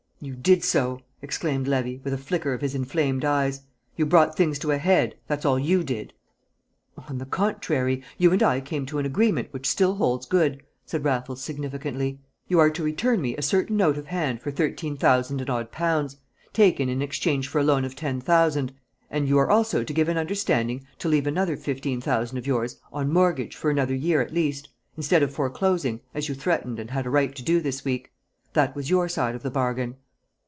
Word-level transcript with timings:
"You 0.23 0.35
did 0.35 0.63
so!" 0.63 0.99
exclaimed 1.23 1.67
Levy, 1.67 1.99
with 2.03 2.13
a 2.13 2.17
flicker 2.19 2.53
of 2.53 2.61
his 2.61 2.75
inflamed 2.75 3.25
eyes. 3.25 3.61
"You 3.95 4.05
brought 4.05 4.37
things 4.37 4.59
to 4.59 4.69
a 4.69 4.77
head; 4.77 5.15
that's 5.25 5.45
all 5.45 5.57
you 5.57 5.83
did." 5.83 6.13
"On 7.07 7.17
the 7.17 7.25
contrary, 7.25 8.03
you 8.19 8.31
and 8.31 8.43
I 8.43 8.61
came 8.61 8.85
to 8.85 8.99
an 8.99 9.05
agreement 9.07 9.47
which 9.49 9.67
still 9.67 9.95
holds 9.95 10.27
good," 10.27 10.61
said 10.85 11.03
Raffles, 11.03 11.41
significantly. 11.41 12.19
"You 12.47 12.59
are 12.59 12.69
to 12.69 12.83
return 12.83 13.19
me 13.19 13.35
a 13.35 13.41
certain 13.41 13.77
note 13.77 13.97
of 13.97 14.05
hand 14.05 14.43
for 14.43 14.51
thirteen 14.51 14.95
thousand 14.95 15.41
and 15.41 15.49
odd 15.49 15.71
pounds, 15.71 16.17
taken 16.53 16.87
in 16.87 17.01
exchange 17.01 17.47
for 17.47 17.57
a 17.57 17.63
loan 17.63 17.83
of 17.83 17.95
ten 17.95 18.21
thousand, 18.21 18.73
and 19.09 19.27
you 19.27 19.39
are 19.39 19.49
also 19.49 19.83
to 19.83 19.91
give 19.91 20.07
an 20.07 20.19
understanding 20.19 20.85
to 20.99 21.09
leave 21.09 21.25
another 21.25 21.57
fifteen 21.57 21.99
thousand 21.99 22.37
of 22.37 22.45
yours 22.45 22.79
on 22.93 23.11
mortgage 23.11 23.55
for 23.55 23.71
another 23.71 23.95
year 23.95 24.21
at 24.21 24.35
least, 24.35 24.69
instead 24.95 25.23
of 25.23 25.33
foreclosing, 25.33 25.99
as 26.13 26.29
you 26.29 26.35
threatened 26.35 26.79
and 26.79 26.91
had 26.91 27.07
a 27.07 27.09
right 27.09 27.33
to 27.35 27.41
do 27.41 27.59
this 27.59 27.83
week. 27.83 28.11
That 28.53 28.75
was 28.75 28.91
your 28.91 29.09
side 29.09 29.33
of 29.33 29.41
the 29.41 29.49
bargain." 29.49 29.95